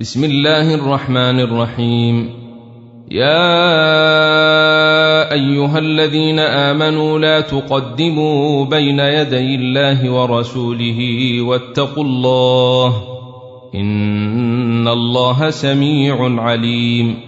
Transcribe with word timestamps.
بسم 0.00 0.24
الله 0.24 0.74
الرحمن 0.74 1.40
الرحيم. 1.40 2.30
يا 3.10 3.72
أيها 5.32 5.78
الذين 5.78 6.38
آمنوا 6.38 7.18
لا 7.18 7.40
تقدموا 7.40 8.64
بين 8.64 8.98
يدي 8.98 9.54
الله 9.54 10.10
ورسوله 10.10 10.98
واتقوا 11.42 12.04
الله 12.04 13.02
إن 13.74 14.88
الله 14.88 15.50
سميع 15.50 16.42
عليم. 16.42 17.27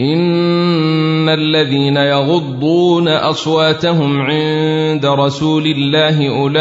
ان 0.00 1.28
الذين 1.28 1.96
يغضون 1.96 3.08
اصواتهم 3.08 4.20
عند 4.20 5.06
رسول 5.06 5.66
الله 5.66 6.28
اولئك 6.28 6.60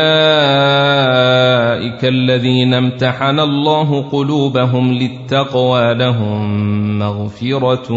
الذين 2.06 2.74
امتحن 2.74 3.40
الله 3.40 4.02
قلوبهم 4.12 4.94
للتقوى 4.94 5.94
لهم 5.94 7.00
مغفره 7.00 7.92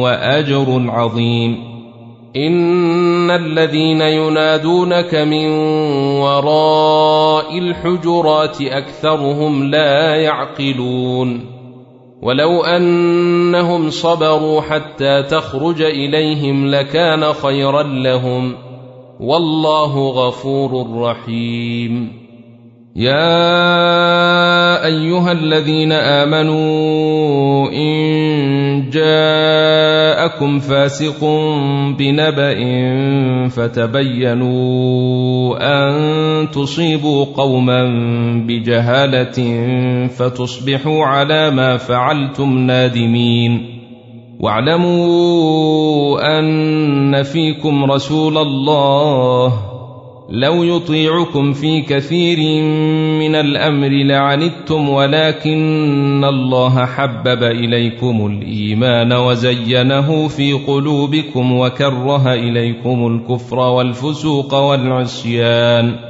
واجر 0.00 0.84
عظيم 0.88 1.70
ان 2.36 3.30
الذين 3.30 4.00
ينادونك 4.00 5.14
من 5.14 5.46
وراء 6.20 7.58
الحجرات 7.58 8.62
اكثرهم 8.62 9.64
لا 9.64 10.14
يعقلون 10.14 11.59
ولو 12.22 12.64
أنهم 12.64 13.90
صبروا 13.90 14.60
حتى 14.60 15.22
تخرج 15.22 15.82
إليهم 15.82 16.66
لكان 16.66 17.32
خيرا 17.32 17.82
لهم 17.82 18.54
والله 19.20 20.08
غفور 20.08 21.00
رحيم. 21.00 22.20
يا 22.96 23.20
أيها 24.86 25.32
الذين 25.32 25.92
آمنوا 25.92 27.68
إن 27.70 28.90
جاءكم 28.90 30.58
فاسق 30.58 31.24
بنبأ 31.98 32.58
فتبينوا 33.48 35.39
تصيبوا 36.50 37.24
قوما 37.24 37.84
بجهالة 38.46 39.38
فتصبحوا 40.06 41.04
على 41.04 41.50
ما 41.50 41.76
فعلتم 41.76 42.58
نادمين. 42.58 43.80
واعلموا 44.40 46.38
أن 46.38 47.22
فيكم 47.22 47.90
رسول 47.90 48.38
الله. 48.38 49.52
لو 50.30 50.62
يطيعكم 50.62 51.52
في 51.52 51.80
كثير 51.80 52.62
من 53.18 53.34
الأمر 53.34 53.88
لعنتم 53.88 54.88
ولكن 54.88 56.24
الله 56.24 56.86
حبب 56.86 57.42
إليكم 57.42 58.26
الإيمان 58.26 59.12
وزينه 59.12 60.28
في 60.28 60.52
قلوبكم 60.52 61.58
وكره 61.58 62.34
إليكم 62.34 63.06
الكفر 63.06 63.58
والفسوق 63.58 64.54
والعصيان. 64.54 66.09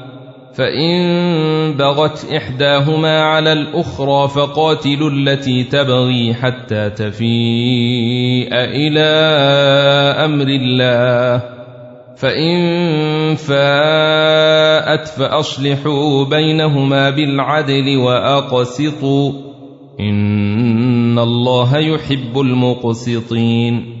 فإن 0.53 1.73
بغت 1.77 2.33
إحداهما 2.33 3.21
على 3.21 3.53
الأخرى 3.53 4.27
فقاتلوا 4.27 5.09
التي 5.09 5.63
تبغي 5.63 6.33
حتى 6.33 6.89
تفيء 6.89 8.49
إلى 8.53 9.09
أمر 10.25 10.47
الله. 10.47 11.43
فإن 12.17 13.35
فاءت 13.35 15.07
فأصلحوا 15.07 16.25
بينهما 16.25 17.09
بالعدل 17.09 17.97
وأقسطوا. 17.97 19.31
إن 19.99 21.19
الله 21.19 21.77
يحب 21.77 22.39
المقسطين. 22.39 24.00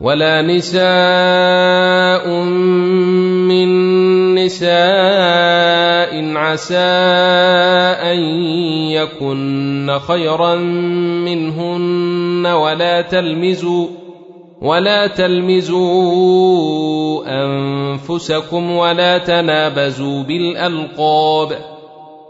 ولا 0.00 0.42
نساء 0.42 2.28
من 3.48 3.68
نساء 4.34 4.76
عسى 6.36 6.76
أن 8.12 8.18
يكن 8.92 9.98
خيرا 10.08 10.54
منهن 11.24 12.46
ولا 12.46 13.00
تلمزوا 13.00 13.86
ولا 14.62 15.06
تلمزوا 15.06 15.86
أنفسكم 17.26 18.70
ولا 18.70 19.18
تنابزوا 19.18 20.22
بالألقاب 20.22 21.58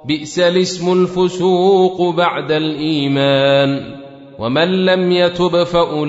بئس 0.06 0.38
الاسم 0.38 0.92
الفسوق 0.92 2.14
بعد 2.14 2.52
الإيمان 2.52 4.05
ومن 4.38 4.84
لم 4.84 5.12
يتب 5.12 5.62
فأولئك 5.62 6.08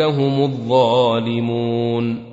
هم 0.00 0.42
الظالمون. 0.42 2.28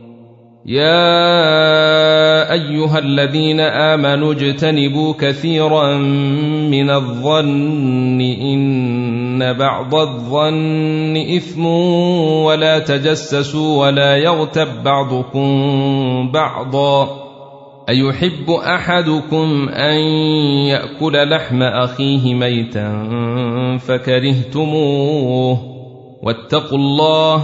يا 0.66 2.52
أيها 2.52 3.00
الذين 3.00 3.60
آمنوا 3.60 4.34
اجتنبوا 4.34 5.14
كثيرا 5.20 5.98
من 6.74 6.90
الظن 6.90 8.22
إن 8.22 9.54
بعض 9.54 9.96
الظن 9.96 11.18
إثم 11.38 11.66
ولا 12.46 12.80
تجسسوا 12.80 13.86
ولا 13.86 14.16
يغتب 14.16 14.84
بعضكم 14.84 16.32
بعضا. 16.32 17.26
أيحب 17.90 18.50
أحدكم 18.52 19.70
أن 19.70 19.98
يأكل 20.68 21.30
لحم 21.30 21.62
أخيه 21.64 22.34
ميتا 22.34 23.08
فكرهتموه 23.88 25.60
واتقوا 26.24 26.78
الله 26.78 27.44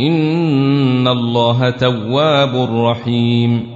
إن 0.00 1.08
الله 1.08 1.70
تواب 1.70 2.68
رحيم 2.70 3.75